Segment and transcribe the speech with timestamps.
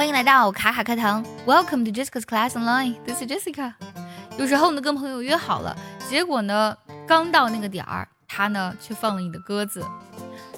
[0.00, 2.96] 欢迎来到卡卡课堂，Welcome to Jessica's Class Online.
[3.04, 3.74] This is Jessica.
[4.38, 5.76] 有时候呢，跟朋友约好了，
[6.08, 6.74] 结果呢，
[7.06, 9.84] 刚到那个点儿，他呢却放了你的鸽子。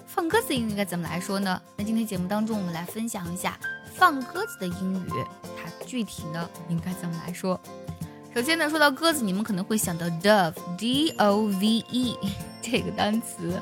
[0.07, 1.61] 放鸽子应该怎么来说呢？
[1.77, 3.59] 那今天节目当中，我们来分享一下
[3.97, 5.11] 放鸽子的英语，
[5.43, 7.61] 它具体呢应该怎么来说？
[8.33, 12.17] 首先呢，说到鸽子，你们可能会想到 dove，D-O-V-E
[12.63, 13.61] 这个单词，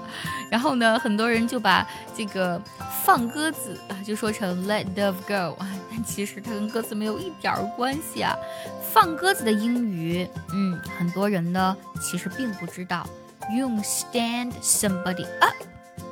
[0.51, 2.61] 然后呢，很多人就把这个
[3.03, 8.37] 放鸽子啊，就说成 let dove go 啊，但其实它跟鸽子没有一点儿关系啊。
[8.93, 13.09] 放鸽子的英语，嗯，很多人呢其实并不知道，
[13.57, 15.55] 用 stand somebody up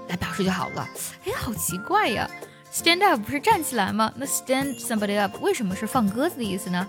[0.08, 0.88] 来表示就好了。
[1.24, 2.30] 哎，好奇怪呀
[2.72, 4.12] ，stand up 不是站起来吗？
[4.16, 6.86] 那 stand somebody up 为什么是放鸽子的意思呢？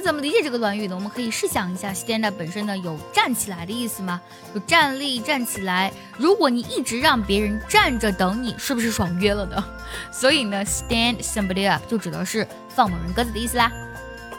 [0.00, 0.94] 怎么理解这个短语呢？
[0.94, 4.20] 我们可以试想一下，stand up 本身呢有站起来的意思吗？
[4.54, 5.92] 有站立、站起来。
[6.16, 9.64] 如果你一直让别人站着等你，是不是爽约了呢？
[10.10, 13.70] 所以呢，stand somebody up 就指的是放某人鸽子的意思啦。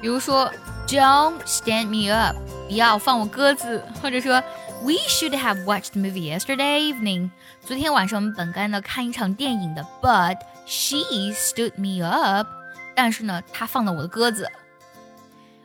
[0.02, 0.52] 比如说
[0.88, 2.36] ，Don't stand me up，
[2.67, 3.83] 不要放我鸽子。
[4.02, 4.41] 或者说
[4.81, 7.30] ，We should have watched the movie yesterday evening，
[7.64, 10.97] 昨天晚上我们本该呢看一场电影的，But she
[11.36, 12.47] stood me up，
[12.95, 14.49] 但是呢，她放了我的鸽子。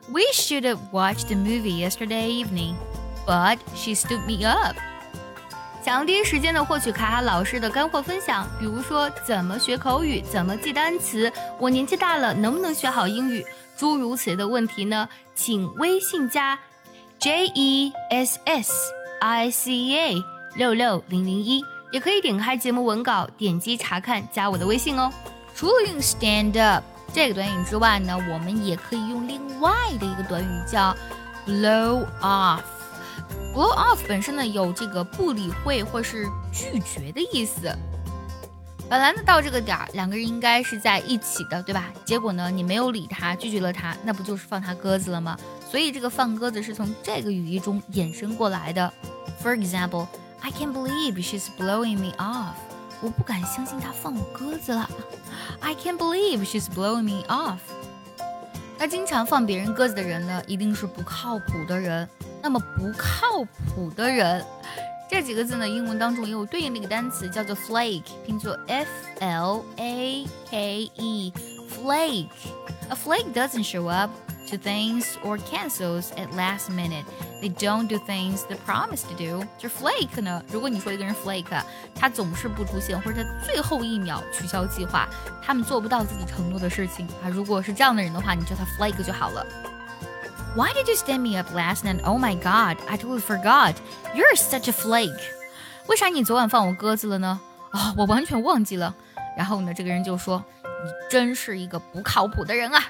[0.09, 2.77] We should have watched the movie yesterday evening,
[3.27, 4.77] but she stood me up.
[5.85, 13.45] 想要第一时间的获取卡卡老师的干货分享，比如说怎么学口语，怎么记单词，我年纪大了能不能学好英语，
[13.77, 15.09] 诸如此类的问题呢？
[15.34, 16.59] 请微信加
[17.19, 18.73] J E S S
[19.21, 20.15] I C A
[20.55, 25.12] 六六零零一，也可以点开节目文稿，点击查看，加我的微信哦。
[25.55, 26.84] 除了用 stand up。
[27.12, 30.95] 这个短语之外呢，我们也可以用另外的一个短语叫
[31.47, 32.61] blow off。
[33.55, 37.75] blow off 本身呢有这个不理会或是拒绝的意思。
[38.89, 41.91] 本来呢到这个点儿，两个人应该是在一起的，对吧？
[42.05, 45.37] 结果呢你没有理他，拒绝了他，那不就是放他鸽子了吗？
[45.69, 48.93] 所以这个放鸽子是从这个语义中衍生过来的。
[49.43, 50.06] For example,
[50.41, 52.55] I can't believe she's blowing me off.
[53.03, 54.89] 我不敢相信他放我鸽子了
[55.61, 57.59] ，I can't believe she's blowing me off。
[58.79, 62.09] 那经常放别人鸽子的人呢，一定是不靠谱的人。
[62.43, 64.45] 那么不靠谱的人，
[65.11, 68.89] 这几个字呢，英文当中也有对应的一个单词，叫做 flake，拼作 f
[69.21, 72.29] l a k e，flake。
[72.89, 74.11] A flake doesn't show up
[74.50, 77.06] to things or cancels at last minute.
[77.42, 79.46] They don't do things they promise to do.
[79.58, 80.44] 就 flake 呢？
[80.52, 81.62] 如果你说一个人 flake，
[81.96, 85.08] 他总是不出现，或者在最后一秒取消计划，
[85.44, 87.30] 他们做不到自己承诺的事情啊。
[87.30, 89.46] 如果是这样的人的话，你叫他 flake 就好了。
[90.56, 92.03] Why did you stand me up last night?
[92.03, 93.75] Oh my God, I totally forgot.
[94.14, 95.18] You're such a flake.
[95.88, 97.40] 为啥你昨晚放我鸽子了呢？
[97.72, 98.94] 啊，我完全忘记了。
[99.38, 102.84] 然后呢，这个人就说：“你真是一个不靠谱的人啊。”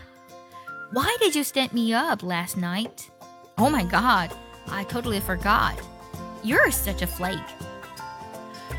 [0.91, 3.09] Why did you stand me up last night?
[3.57, 4.31] Oh my god,
[4.69, 5.75] I totally forgot.
[6.43, 7.39] You're such a flake.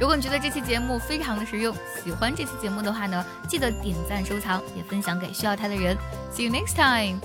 [0.01, 5.97] 如果你觉得这期节目非常的实用，喜欢这期节目的话呢，记得点赞、收藏，也分享给需要它的人。
[6.35, 7.21] See you next time.